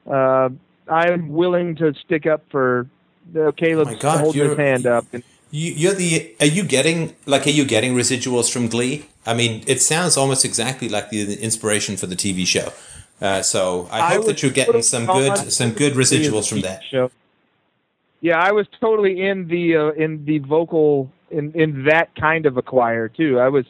[0.10, 0.50] Uh,
[0.88, 2.88] I'm willing to stick up for
[3.36, 5.06] uh, Caleb Oh God, holding his hand up.
[5.14, 6.36] And, You, you're the.
[6.40, 7.48] Are you getting like?
[7.48, 9.06] Are you getting residuals from Glee?
[9.26, 12.72] I mean, it sounds almost exactly like the inspiration for the TV show.
[13.22, 16.62] Uh, so I, I hope that you're getting totally some good some good residuals from
[16.62, 16.84] that.
[16.84, 17.12] Show.
[18.22, 22.58] Yeah, I was totally in the uh, in the vocal in in that kind of
[22.58, 23.40] a choir too.
[23.40, 23.66] I was,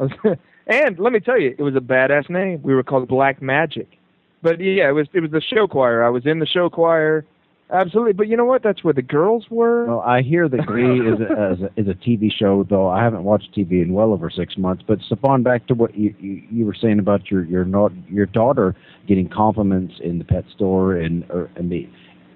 [0.00, 2.62] I was and let me tell you, it was a badass name.
[2.62, 3.98] We were called Black Magic.
[4.42, 6.02] But yeah, it was it was the show choir.
[6.02, 7.24] I was in the show choir.
[7.72, 8.62] Absolutely, but you know what?
[8.62, 9.86] That's where the girls were.
[9.86, 13.02] Well, I hear that Glee is a, is, a, is a TV show, though I
[13.02, 14.84] haven't watched TV in well over six months.
[14.86, 18.26] But Stefan, back to what you, you, you were saying about your your not, your
[18.26, 18.76] daughter
[19.08, 21.88] getting compliments in the pet store and or, and the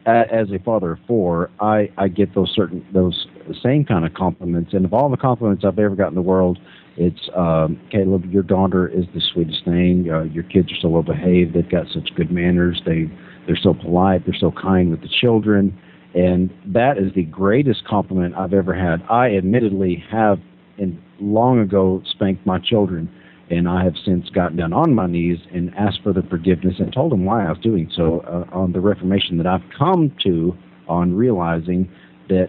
[0.07, 3.27] as a father of four, I I get those certain those
[3.63, 4.73] same kind of compliments.
[4.73, 6.59] And of all the compliments I've ever got in the world,
[6.97, 10.11] it's um, Caleb, your daughter is the sweetest thing.
[10.11, 11.55] Uh, your kids are so well behaved.
[11.55, 12.81] They've got such good manners.
[12.87, 13.11] They
[13.49, 14.27] they're so polite.
[14.27, 15.77] They're so kind with the children.
[16.15, 19.03] And that is the greatest compliment I've ever had.
[19.11, 20.39] I admittedly have,
[20.77, 23.11] in long ago, spanked my children,
[23.51, 26.93] and I have since gotten down on my knees and asked for their forgiveness and
[26.93, 30.55] told them why I was doing so uh, on the reformation that I've come to
[30.87, 31.91] on realizing
[32.29, 32.49] that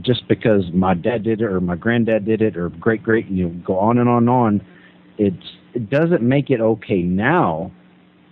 [0.00, 3.48] just because my dad did it or my granddad did it or great great you
[3.48, 4.66] know go on and on and on,
[5.18, 7.70] it's it doesn't make it okay now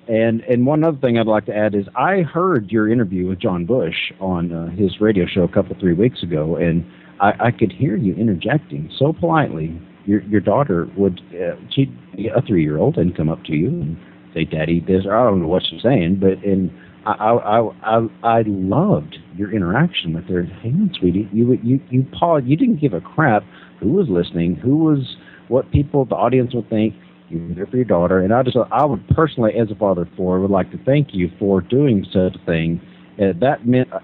[0.09, 3.39] and and one other thing I'd like to add is I heard your interview with
[3.39, 6.85] John Bush on uh, his radio show a couple three weeks ago, and
[7.21, 9.81] I, I could hear you interjecting so politely.
[10.07, 13.53] Your your daughter would uh, she'd be a three year old and come up to
[13.53, 13.99] you and
[14.33, 16.73] say, "Daddy, this." Or I don't know what she's saying, but and
[17.05, 20.45] I I I I loved your interaction with her.
[20.45, 23.45] Hey, on, sweetie, you you you Paul, you didn't give a crap
[23.81, 25.19] who was listening, who was
[25.49, 26.95] what people the audience would think
[27.31, 30.09] you there for your daughter, and I just I would personally, as a father of
[30.17, 32.81] four, would like to thank you for doing such a thing.
[33.21, 34.01] Uh, that meant uh,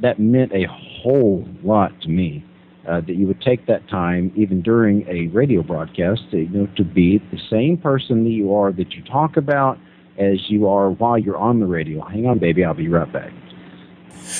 [0.00, 2.44] that meant a whole lot to me.
[2.88, 6.66] Uh, that you would take that time, even during a radio broadcast, to, you know,
[6.76, 9.78] to be the same person that you are that you talk about
[10.18, 12.02] as you are while you're on the radio.
[12.02, 13.32] Hang on, baby, I'll be right back.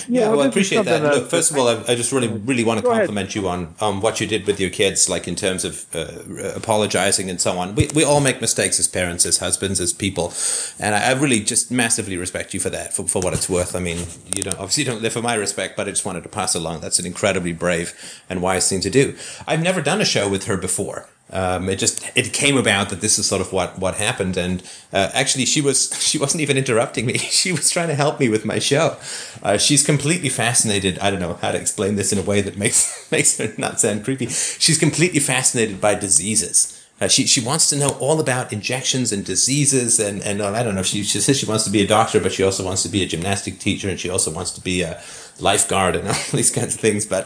[0.09, 1.03] Yeah, well, I appreciate that.
[1.03, 3.03] Look, first of all, I, I just really, really want to Go ahead.
[3.07, 6.23] compliment you on um, what you did with your kids, like in terms of uh,
[6.55, 7.75] apologizing and so on.
[7.75, 10.33] We, we all make mistakes as parents, as husbands, as people,
[10.79, 13.75] and I, I really just massively respect you for that, for, for what it's worth.
[13.75, 14.07] I mean,
[14.37, 16.81] you don't obviously don't live for my respect, but I just wanted to pass along.
[16.81, 19.17] That's an incredibly brave and wise thing to do.
[19.47, 21.09] I've never done a show with her before.
[21.33, 24.63] Um, it just it came about that this is sort of what what happened, and
[24.93, 27.19] uh, actually she was she wasn't even interrupting me.
[27.41, 28.97] She was trying to help me with my show.
[29.43, 30.99] Uh, she's completely fascinated.
[30.99, 33.81] I don't know how to explain this in a way that makes makes her not
[33.81, 34.27] sound creepy.
[34.27, 36.77] She's completely fascinated by diseases.
[37.01, 40.63] Uh, she she wants to know all about injections and diseases, and and uh, I
[40.63, 40.83] don't know.
[40.83, 43.03] She she says she wants to be a doctor, but she also wants to be
[43.03, 45.01] a gymnastic teacher, and she also wants to be a
[45.39, 47.07] lifeguard and all these kinds of things.
[47.07, 47.25] But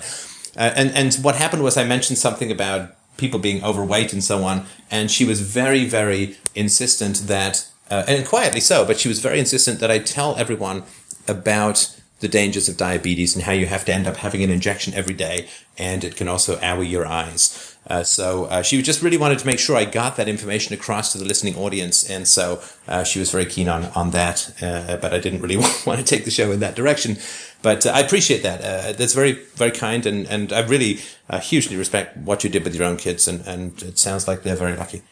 [0.57, 4.45] uh, and and what happened was I mentioned something about people being overweight and so
[4.45, 4.67] on.
[4.91, 9.39] And she was very, very insistent that, uh, and quietly so, but she was very
[9.39, 10.83] insistent that I tell everyone
[11.27, 14.95] about the dangers of diabetes and how you have to end up having an injection
[14.95, 17.77] every day, and it can also owl your eyes.
[17.87, 21.13] Uh, so uh, she just really wanted to make sure I got that information across
[21.13, 24.55] to the listening audience, and so uh, she was very keen on on that.
[24.63, 27.19] Uh, but I didn't really want to take the show in that direction.
[27.61, 28.61] But uh, I appreciate that.
[28.61, 31.01] Uh, that's very very kind, and and I really
[31.43, 34.57] hugely respect what you did with your own kids, and and it sounds like they're
[34.57, 35.03] very lucky.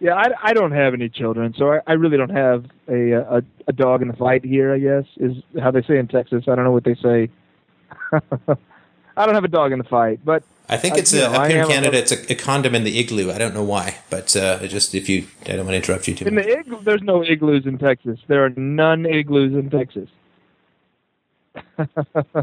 [0.00, 3.42] Yeah, I, I don't have any children, so I, I really don't have a, a
[3.68, 4.72] a dog in the fight here.
[4.74, 6.44] I guess is how they say in Texas.
[6.48, 7.28] I don't know what they say.
[9.16, 11.32] I don't have a dog in the fight, but I think it's you a, know,
[11.34, 11.98] up here in am a- Canada.
[11.98, 13.30] It's a, a condom in the igloo.
[13.30, 16.14] I don't know why, but uh, just if you, I don't want to interrupt you
[16.14, 16.44] too in much.
[16.44, 18.18] the igloo, there's no igloos in Texas.
[18.26, 20.08] There are none igloos in Texas.
[21.78, 22.42] uh,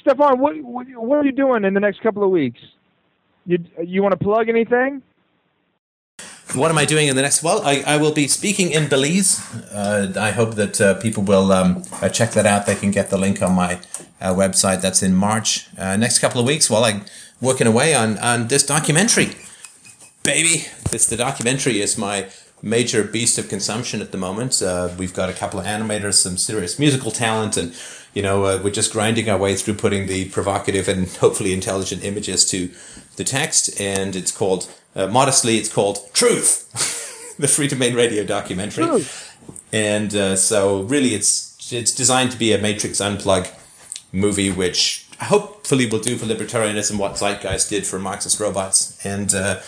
[0.00, 2.60] Stefan, what, what what are you doing in the next couple of weeks?
[3.46, 5.02] You you want to plug anything?
[6.54, 7.44] What am I doing in the next?
[7.44, 9.38] Well, I, I will be speaking in Belize.
[9.70, 12.66] Uh, I hope that uh, people will um, uh, check that out.
[12.66, 13.74] They can get the link on my
[14.20, 14.80] uh, website.
[14.80, 15.68] That's in March.
[15.78, 17.04] Uh, next couple of weeks, while I'm
[17.40, 19.36] working away on, on this documentary.
[20.24, 22.26] Baby, this the documentary is my
[22.62, 24.60] major beast of consumption at the moment.
[24.60, 27.76] Uh, we've got a couple of animators, some serious musical talent, and
[28.12, 32.44] you know we're just grinding our way through putting the provocative and hopefully intelligent images
[32.46, 32.70] to
[33.14, 33.80] the text.
[33.80, 38.84] And it's called uh, modestly, it's called Truth, the Freedomain Radio documentary.
[39.72, 43.48] And uh, so really, it's it's designed to be a Matrix unplug
[44.12, 49.60] movie, which hopefully will do for libertarianism what Zeitgeist did for Marxist robots, and uh,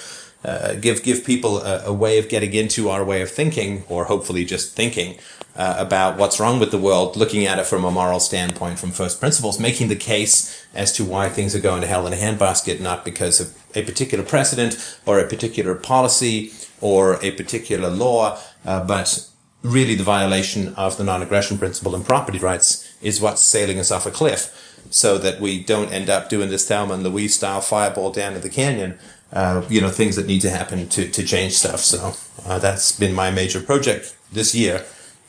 [0.45, 4.07] uh, give give people a, a way of getting into our way of thinking, or
[4.07, 5.19] hopefully just thinking
[5.57, 8.91] uh, about what's wrong with the world, looking at it from a moral standpoint, from
[8.91, 12.17] first principles, making the case as to why things are going to hell in a
[12.17, 18.39] handbasket, not because of a particular precedent or a particular policy or a particular law,
[18.65, 19.29] uh, but
[19.63, 24.07] really the violation of the non-aggression principle and property rights is what's sailing us off
[24.07, 24.59] a cliff
[24.91, 28.41] so that we don't end up doing this Thelma and Louise style fireball down in
[28.41, 28.99] the canyon.
[29.33, 31.81] Uh, you know, things that need to happen to, to change stuff.
[31.81, 34.85] So uh, that's been my major project this year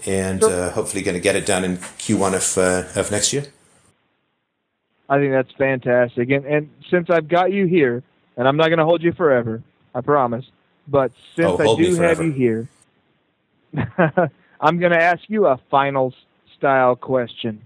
[0.05, 3.45] and uh, hopefully going to get it done in Q1 of, uh, of next year.
[5.09, 6.29] I think that's fantastic.
[6.31, 8.03] And, and since I've got you here,
[8.37, 9.61] and I'm not going to hold you forever,
[9.93, 10.45] I promise,
[10.87, 12.69] but since oh, I do have you here,
[14.59, 16.13] I'm going to ask you a final
[16.57, 17.61] style question,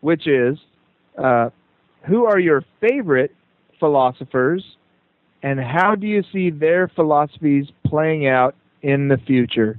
[0.00, 0.58] which is
[1.18, 1.50] uh,
[2.02, 3.34] who are your favorite
[3.78, 4.76] philosophers
[5.42, 9.78] and how do you see their philosophies playing out in the future?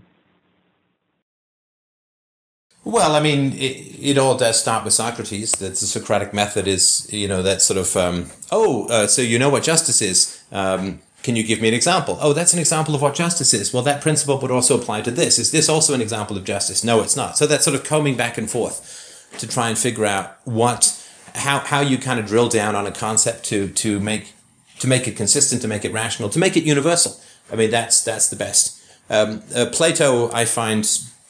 [2.85, 5.53] Well, I mean, it, it, all does start with Socrates.
[5.53, 9.39] That the Socratic method is, you know, that sort of, um, oh, uh, so you
[9.39, 10.43] know what justice is.
[10.51, 12.19] Um, can you give me an example?
[12.21, 13.73] Oh, that's an example of what justice is.
[13.73, 15.39] Well, that principle would also apply to this.
[15.39, 16.83] Is this also an example of justice?
[16.83, 17.39] No, it's not.
[17.39, 21.59] So that's sort of combing back and forth to try and figure out what, how,
[21.59, 24.33] how you kind of drill down on a concept to, to make,
[24.77, 27.19] to make it consistent, to make it rational, to make it universal.
[27.51, 28.79] I mean, that's, that's the best.
[29.09, 30.87] Um, uh, Plato, I find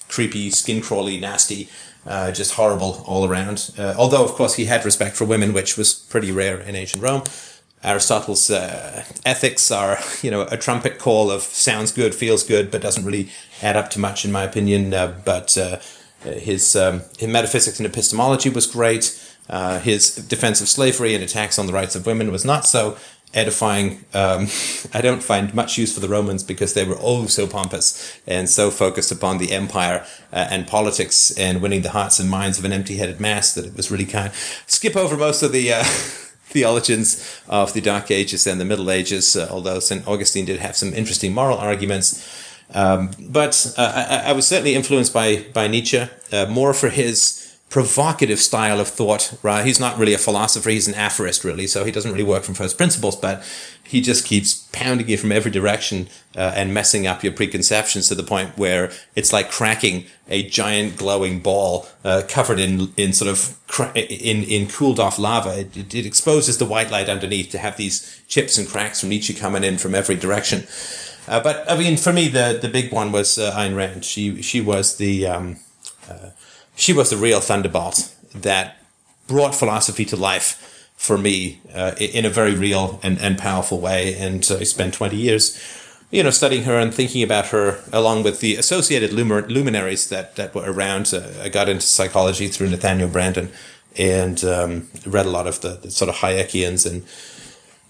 [0.07, 1.69] creepy, skin crawly, nasty,
[2.05, 3.71] uh, just horrible all around.
[3.77, 7.03] Uh, although, of course, he had respect for women, which was pretty rare in ancient
[7.03, 7.23] Rome.
[7.83, 12.81] Aristotle's uh, ethics are, you know, a trumpet call of sounds good, feels good, but
[12.81, 13.29] doesn't really
[13.61, 14.93] add up to much, in my opinion.
[14.93, 15.77] Uh, but uh,
[16.21, 19.21] his, um, his metaphysics and epistemology was great.
[19.47, 22.97] Uh, his defense of slavery and attacks on the rights of women was not so
[23.35, 24.05] edifying.
[24.13, 24.47] Um,
[24.93, 28.49] I don't find much use for the Romans because they were oh so pompous and
[28.49, 32.65] so focused upon the empire uh, and politics and winning the hearts and minds of
[32.65, 34.33] an empty-headed mass that it was really kind.
[34.65, 35.73] Skip over most of the.
[35.73, 35.83] Uh,
[36.55, 40.07] theologians of the Dark Ages and the Middle Ages, uh, although St.
[40.07, 42.23] Augustine did have some interesting moral arguments.
[42.73, 47.44] Um, but uh, I, I, was certainly influenced by, by Nietzsche, uh, more for his
[47.69, 49.65] provocative style of thought, right?
[49.65, 52.53] He's not really a philosopher, he's an aphorist, really, so he doesn't really work from
[52.53, 53.43] first principles, but
[53.83, 58.15] he just keeps pounding you from every direction uh, and messing up your preconceptions to
[58.15, 63.29] the point where it's like cracking a giant glowing ball uh, covered in in sort
[63.29, 65.59] of cra- in in cooled off lava.
[65.59, 69.33] It, it, exposes the white light underneath to have these chips and cracks from Nietzsche
[69.33, 70.65] coming in from every direction.
[71.27, 74.03] Uh, but I mean, for me, the the big one was uh, Ayn Rand.
[74.03, 75.57] She she was the um,
[76.09, 76.29] uh,
[76.75, 78.77] she was the real thunderbolt that
[79.27, 84.15] brought philosophy to life for me uh, in a very real and, and powerful way.
[84.15, 85.59] And uh, I spent 20 years,
[86.11, 90.55] you know, studying her and thinking about her along with the associated luminaries that, that
[90.55, 91.13] were around.
[91.13, 93.49] Uh, I got into psychology through Nathaniel Branden
[93.97, 97.03] and um, read a lot of the, the, sort of Hayekians and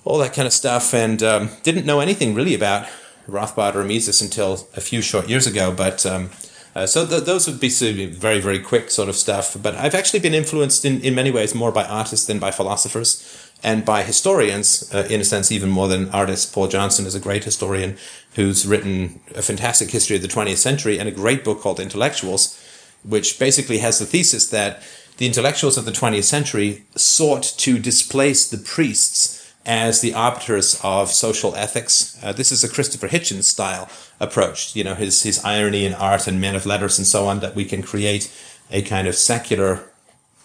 [0.04, 2.88] all that kind of stuff and um, didn't know anything really about
[3.28, 5.72] Rothbard or Mises until a few short years ago.
[5.72, 6.30] But um,
[6.76, 7.70] uh, so th- those would be
[8.08, 9.56] very, very quick sort of stuff.
[9.62, 13.52] But I've actually been influenced in, in many ways more by artists than by philosophers
[13.64, 16.52] and by historians, uh, in a sense, even more than artists.
[16.52, 17.98] Paul Johnson is a great historian
[18.36, 22.62] who's written a fantastic history of the 20th century and a great book called Intellectuals,
[23.04, 24.84] which basically has the thesis that
[25.18, 31.10] the intellectuals of the 20th century sought to displace the priests as the arbiters of
[31.10, 32.18] social ethics.
[32.24, 34.76] Uh, this is a Christopher Hitchens style approach.
[34.76, 37.56] You know, his his irony in art and men of letters and so on that
[37.56, 38.32] we can create
[38.72, 39.90] a kind of secular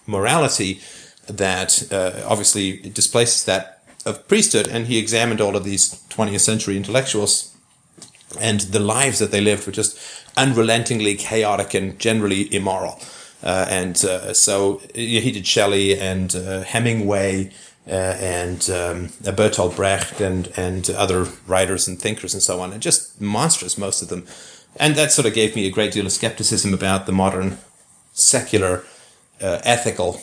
[0.07, 0.81] morality
[1.27, 4.67] that uh, obviously displaces that of priesthood.
[4.67, 7.51] And he examined all of these 20th century intellectuals
[8.39, 9.99] and the lives that they lived were just
[10.37, 13.01] unrelentingly chaotic and generally immoral.
[13.43, 17.51] Uh, and uh, so he did Shelley and uh, Hemingway
[17.91, 23.21] and um, Bertolt Brecht and and other writers and thinkers and so on, and just
[23.21, 24.27] monstrous most of them,
[24.77, 27.59] and that sort of gave me a great deal of skepticism about the modern
[28.13, 28.85] secular
[29.41, 30.21] uh, ethical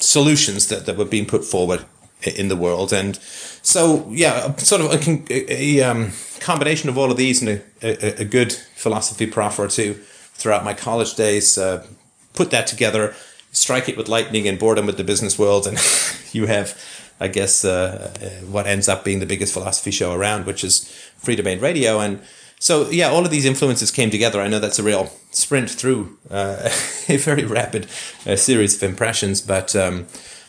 [0.00, 1.84] solutions that, that were being put forward
[2.22, 7.10] in the world, and so yeah, sort of a, a, a um, combination of all
[7.10, 9.94] of these and a, a, good philosophy prof or two
[10.34, 11.58] throughout my college days.
[11.58, 11.86] Uh,
[12.32, 13.14] put that together
[13.54, 15.78] strike it with lightning and boredom with the business world, and
[16.32, 16.78] you have,
[17.20, 20.80] I guess, uh, uh, what ends up being the biggest philosophy show around, which is
[21.22, 22.00] Freedomain Radio.
[22.00, 22.20] And
[22.58, 24.40] so, yeah, all of these influences came together.
[24.40, 26.70] I know that's a real sprint through uh,
[27.08, 27.86] a very rapid
[28.26, 30.06] uh, series of impressions, but um,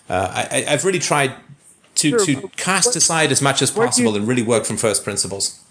[0.09, 1.34] uh, I, have really tried
[1.95, 2.26] to, sure.
[2.26, 5.61] to cast aside as much as possible you, and really work from first principles.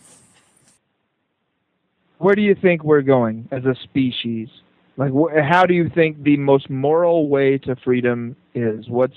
[2.18, 4.48] Where do you think we're going as a species?
[4.96, 8.88] Like, wh- how do you think the most moral way to freedom is?
[8.88, 9.16] What's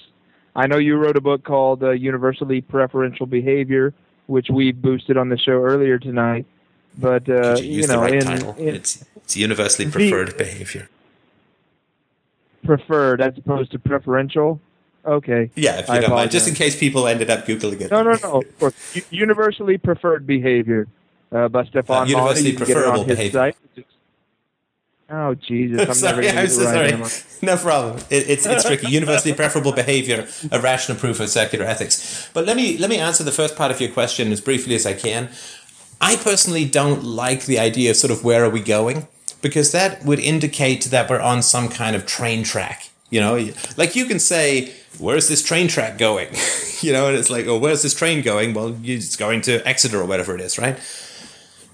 [0.58, 3.94] I know you wrote a book called uh, Universally Preferential Behavior.
[4.26, 6.46] which we boosted on the show earlier tonight.
[6.98, 8.28] But uh, you you know, the right in,
[8.58, 10.90] in it's it's universally The- preferred behavior.
[12.66, 14.60] preferred as opposed to preferential.
[15.06, 15.50] Okay.
[15.56, 17.92] Yeah, if you I don't mind, just in case people ended up googling it.
[17.92, 18.42] No, no, no.
[18.42, 18.76] Of course,
[19.12, 20.88] universally preferred behavior
[21.32, 22.52] uh, by Stefan Uh, universally Molyneux.
[22.52, 23.32] You can get it preferable behavior.
[23.32, 23.56] site.
[25.10, 25.80] Oh Jesus!
[25.80, 27.06] I'm never sorry, going to I'm so right.
[27.06, 27.24] sorry.
[27.40, 27.98] No problem.
[28.10, 28.92] It, it's it's tricky.
[28.92, 32.30] Universally preferable behavior, a rational proof of secular ethics.
[32.34, 34.86] But let me let me answer the first part of your question as briefly as
[34.88, 35.30] I can.
[36.02, 39.08] I personally don't like the idea of sort of where are we going
[39.42, 42.90] because that would indicate that we're on some kind of train track.
[43.10, 46.30] You know, like you can say, "Where's this train track going?"
[46.82, 50.02] you know, and it's like, "Oh, where's this train going?" Well, it's going to Exeter
[50.02, 50.78] or whatever it is, right?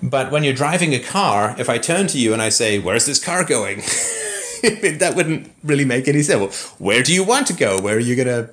[0.04, 3.06] But when you're driving a car, if I turn to you and I say, "Where's
[3.06, 3.78] this car going?"
[4.62, 6.40] that wouldn't really make any sense.
[6.40, 7.80] Well, where do you want to go?
[7.80, 8.50] Where are you going to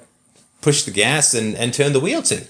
[0.60, 2.44] push the gas and, and turn the wheel to?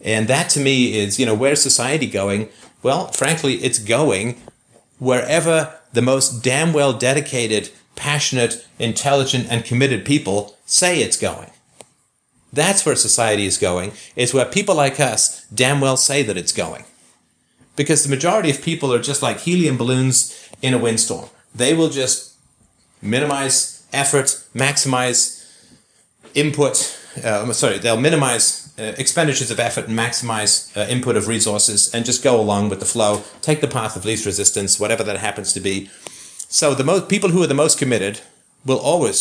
[0.00, 2.48] And that to me is, you know, where's society going?
[2.82, 4.40] Well, frankly, it's going
[4.98, 11.50] wherever the most damn well dedicated, passionate, intelligent, and committed people say it's going.
[12.50, 16.52] That's where society is going, is where people like us damn well say that it's
[16.52, 16.84] going.
[17.78, 20.18] Because the majority of people are just like helium balloons
[20.60, 21.28] in a windstorm.
[21.54, 22.34] They will just
[23.00, 25.20] minimize effort, maximize
[26.34, 26.98] input.
[27.24, 32.04] Uh, sorry, they'll minimize uh, expenditures of effort and maximize uh, input of resources, and
[32.04, 33.22] just go along with the flow.
[33.42, 35.88] Take the path of least resistance, whatever that happens to be.
[36.48, 38.20] So the most people who are the most committed
[38.66, 39.20] will always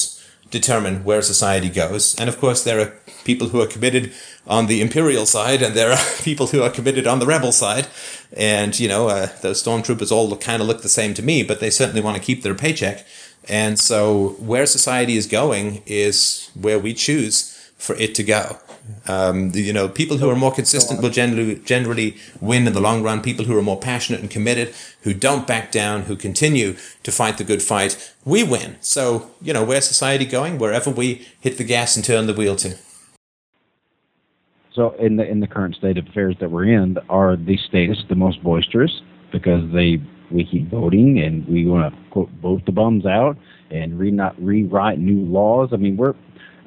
[0.49, 2.93] determine where society goes, and of course there are
[3.27, 4.11] people who are committed
[4.47, 7.87] on the imperial side, and there are people who are committed on the rebel side.
[8.35, 11.59] And you know, uh, those stormtroopers all kind of look the same to me, but
[11.59, 13.05] they certainly want to keep their paycheck.
[13.49, 18.57] And so, where society is going is where we choose for it to go.
[19.07, 23.03] Um, you know, people who are more consistent will generally generally win in the long
[23.03, 23.21] run.
[23.21, 27.37] People who are more passionate and committed, who don't back down, who continue to fight
[27.37, 28.77] the good fight, we win.
[28.81, 30.57] So, you know, where's society going?
[30.57, 32.77] Wherever we hit the gas and turn the wheel to.
[34.77, 37.97] So in the in the current state of affairs that we're in, are the status
[38.09, 39.01] the most boisterous
[39.31, 39.99] because they
[40.29, 43.37] we keep voting and we want to quote vote the bums out
[43.71, 45.69] and re not rewrite new laws.
[45.73, 46.13] I mean we're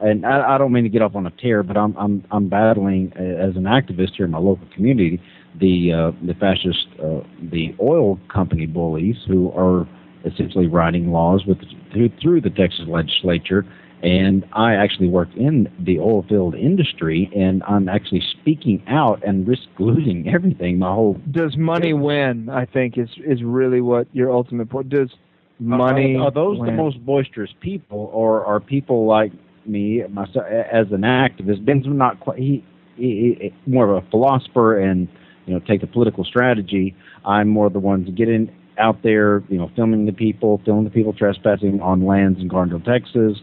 [0.00, 2.48] and I, I don't mean to get off on a tear, but I'm I'm I'm
[2.48, 5.22] battling uh, as an activist here in my local community
[5.61, 9.86] the uh, the fascist uh, the oil company bullies who are
[10.24, 11.58] essentially writing laws with
[11.92, 13.64] through, through the Texas legislature
[14.03, 19.46] and I actually work in the oil field industry, and I'm actually speaking out and
[19.46, 20.78] risk losing everything.
[20.78, 22.48] My whole Does money win?
[22.48, 24.88] I think is is really what your ultimate point.
[24.88, 25.11] Does
[25.59, 26.16] money?
[26.16, 26.70] are, are those win?
[26.70, 29.32] the most boisterous people, or are people like
[29.66, 31.64] me, myself, as an activist?
[31.64, 32.38] Ben's not quite.
[32.38, 32.64] He,
[32.96, 35.09] he, he more of a philosopher, and
[35.46, 36.94] you know, take the political strategy.
[37.24, 41.12] I'm more the ones getting out there, you know, filming the people, filming the people
[41.12, 43.42] trespassing on lands in Garnville, Texas.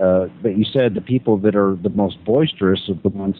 [0.00, 3.36] Uh, but you said the people that are the most boisterous are the ones.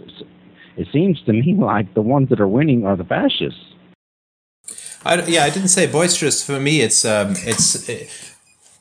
[0.76, 3.64] It seems to me like the ones that are winning are the fascists.
[5.04, 6.44] I, yeah, I didn't say boisterous.
[6.44, 8.04] For me, it's um, it's uh,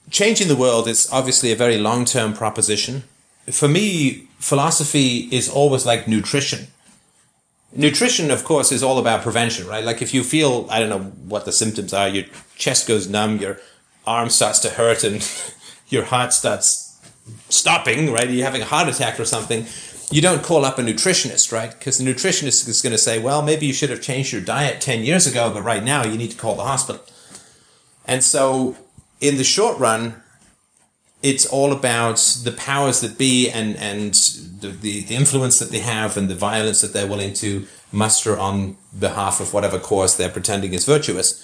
[0.10, 3.04] changing the world is obviously a very long term proposition.
[3.52, 6.68] For me, philosophy is always like nutrition.
[7.74, 9.84] Nutrition, of course, is all about prevention, right?
[9.84, 12.26] Like if you feel, I don't know what the symptoms are, your
[12.56, 13.60] chest goes numb, your
[14.06, 15.30] arm starts to hurt, and
[15.90, 16.87] your heart starts
[17.50, 18.30] stopping, right?
[18.30, 19.66] You're having a heart attack or something.
[20.10, 21.72] You don't call up a nutritionist, right?
[21.72, 24.80] Because the nutritionist is going to say, well, maybe you should have changed your diet
[24.80, 27.04] 10 years ago, but right now you need to call the hospital.
[28.06, 28.78] And so,
[29.20, 30.22] in the short run,
[31.22, 35.80] it's all about the powers that be and, and the, the, the influence that they
[35.80, 40.30] have and the violence that they're willing to muster on behalf of whatever cause they're
[40.30, 41.44] pretending is virtuous.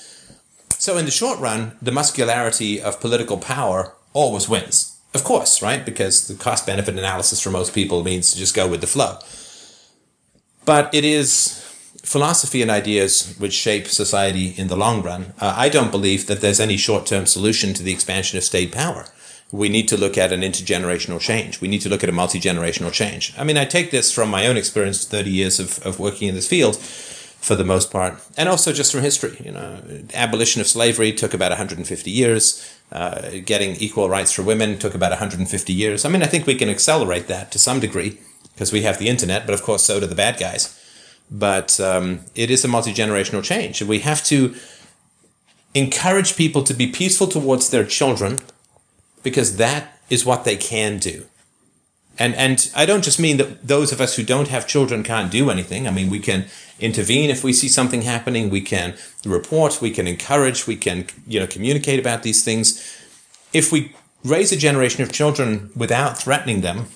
[0.78, 4.93] So, in the short run, the muscularity of political power always wins.
[5.14, 5.86] Of course, right?
[5.86, 9.20] Because the cost benefit analysis for most people means to just go with the flow.
[10.66, 11.60] But it is
[12.04, 15.34] philosophy and ideas which shape society in the long run.
[15.40, 18.72] Uh, I don't believe that there's any short term solution to the expansion of state
[18.72, 19.08] power.
[19.52, 21.62] We need to look at an intergenerational change.
[21.62, 23.34] We need to look at a multi generational change.
[23.38, 26.34] I mean, I take this from my own experience, 30 years of, of working in
[26.34, 26.78] this field
[27.44, 29.38] for the most part, and also just from history.
[29.44, 29.82] You know,
[30.14, 32.80] abolition of slavery took about 150 years.
[32.90, 36.06] Uh, getting equal rights for women took about 150 years.
[36.06, 38.20] I mean, I think we can accelerate that to some degree
[38.54, 40.80] because we have the internet, but of course, so do the bad guys.
[41.30, 43.82] But um, it is a multi generational change.
[43.82, 44.56] We have to
[45.74, 48.40] encourage people to be peaceful towards their children
[49.22, 51.26] because that is what they can do.
[52.18, 55.32] And and I don't just mean that those of us who don't have children can't
[55.32, 55.88] do anything.
[55.88, 56.46] I mean, we can
[56.80, 58.50] intervene if we see something happening.
[58.50, 58.96] We can
[59.26, 59.82] report.
[59.82, 60.68] We can encourage.
[60.68, 62.82] We can you know communicate about these things.
[63.54, 66.88] If we raise a generation of children without threatening them,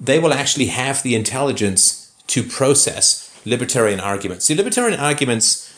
[0.00, 4.44] they will actually have the intelligence to process libertarian arguments.
[4.46, 5.71] See, libertarian arguments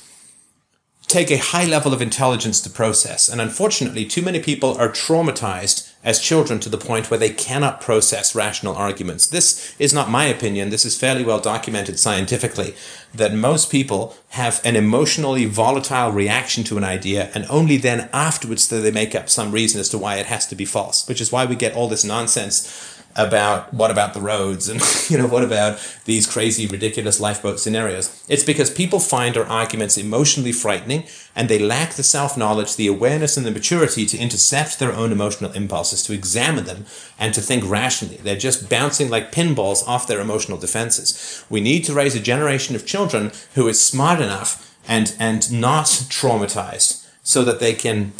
[1.14, 5.88] take a high level of intelligence to process, and unfortunately, too many people are traumatized
[6.02, 9.28] as children to the point where they cannot process rational arguments.
[9.28, 10.70] This is not my opinion.
[10.70, 12.74] This is fairly well documented scientifically
[13.14, 18.66] that most people have an emotionally volatile reaction to an idea and only then afterwards
[18.66, 21.20] do they make up some reason as to why it has to be false, which
[21.20, 25.26] is why we get all this nonsense about what about the roads and you know
[25.26, 28.24] what about these crazy ridiculous lifeboat scenarios?
[28.28, 31.04] It's because people find our arguments emotionally frightening
[31.36, 35.52] and they lack the self-knowledge the awareness and the maturity to intercept their own emotional
[35.52, 36.86] impulses to examine them
[37.18, 38.16] and to think rationally.
[38.16, 41.44] They're just bouncing like pinballs off their emotional defenses.
[41.48, 45.86] We need to raise a generation of children who is smart enough and and not
[45.86, 48.12] traumatized so that they can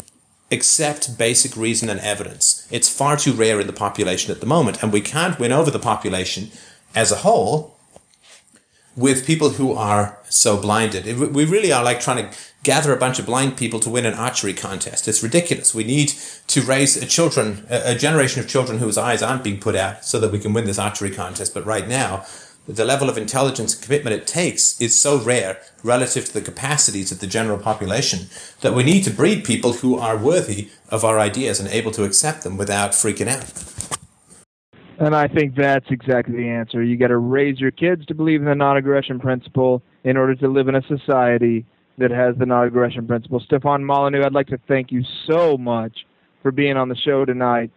[0.51, 2.54] accept basic reason and evidence.
[2.71, 5.71] It's far too rare in the population at the moment, and we can't win over
[5.71, 6.51] the population
[6.93, 7.75] as a whole
[8.95, 11.05] with people who are so blinded.
[11.19, 14.13] We really are like trying to gather a bunch of blind people to win an
[14.13, 15.07] archery contest.
[15.07, 15.75] It's ridiculous.
[15.75, 16.13] We need
[16.47, 20.19] to raise a children, a generation of children whose eyes aren't being put out so
[20.19, 21.53] that we can win this archery contest.
[21.53, 22.25] But right now,
[22.67, 27.11] the level of intelligence and commitment it takes is so rare relative to the capacities
[27.11, 28.27] of the general population
[28.61, 32.03] that we need to breed people who are worthy of our ideas and able to
[32.03, 33.53] accept them without freaking out.
[34.97, 36.81] And I think that's exactly the answer.
[36.81, 40.47] You got to raise your kids to believe in the non-aggression principle in order to
[40.47, 41.65] live in a society
[41.97, 43.39] that has the non-aggression principle.
[43.41, 46.05] Stefan Molyneux, I'd like to thank you so much
[46.41, 47.71] for being on the show tonight.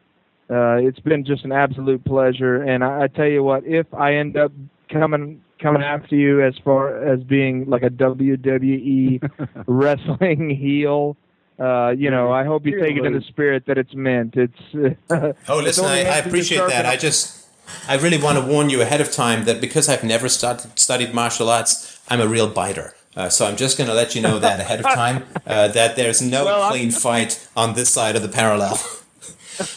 [0.49, 4.15] Uh, it's been just an absolute pleasure, and I, I tell you what, if I
[4.15, 4.53] end up
[4.89, 9.31] coming coming after you as far as being like a WWE
[9.67, 11.17] wrestling heel.
[11.59, 14.37] Uh, you know, I hope you take it in the spirit that it's meant.
[14.37, 15.01] It's.
[15.11, 16.87] Uh, oh, listen, I, I appreciate that.
[16.87, 17.49] I just,
[17.89, 21.13] I really want to warn you ahead of time that because I've never started, studied
[21.13, 22.95] martial arts, I'm a real biter.
[23.17, 25.97] Uh, so I'm just going to let you know that ahead of time uh, that
[25.97, 26.93] there's no well, clean I'm...
[26.93, 28.79] fight on this side of the parallel.